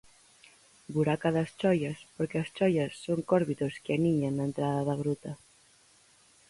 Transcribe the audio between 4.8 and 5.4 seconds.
da gruta.